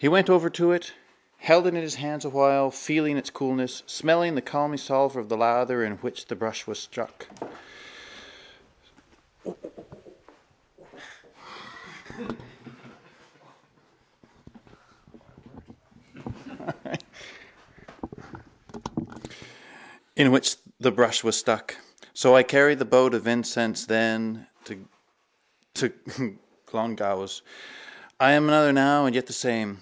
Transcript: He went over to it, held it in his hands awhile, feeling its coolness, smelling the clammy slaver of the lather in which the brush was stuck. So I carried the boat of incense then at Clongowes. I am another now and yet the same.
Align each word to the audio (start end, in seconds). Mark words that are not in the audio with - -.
He 0.00 0.06
went 0.06 0.30
over 0.30 0.48
to 0.50 0.70
it, 0.70 0.92
held 1.38 1.66
it 1.66 1.74
in 1.74 1.82
his 1.82 1.96
hands 1.96 2.24
awhile, 2.24 2.70
feeling 2.70 3.16
its 3.16 3.30
coolness, 3.30 3.82
smelling 3.86 4.36
the 4.36 4.40
clammy 4.42 4.76
slaver 4.76 5.18
of 5.18 5.28
the 5.28 5.36
lather 5.36 5.82
in 5.84 5.94
which 5.94 6.26
the 6.26 6.36
brush 6.36 6.66
was 6.68 6.78
stuck. 6.78 7.26
So 22.14 22.34
I 22.36 22.42
carried 22.44 22.78
the 22.78 22.84
boat 22.84 23.14
of 23.14 23.26
incense 23.26 23.86
then 23.86 24.46
at 24.70 25.92
Clongowes. 26.66 27.42
I 28.20 28.32
am 28.32 28.48
another 28.48 28.72
now 28.72 29.06
and 29.06 29.14
yet 29.14 29.26
the 29.26 29.32
same. 29.32 29.76